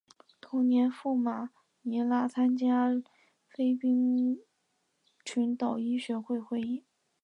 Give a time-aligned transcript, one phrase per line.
[0.41, 1.51] 同年赴马
[1.83, 2.89] 尼拉参加
[3.47, 4.39] 菲律宾
[5.23, 6.83] 群岛医学会会议。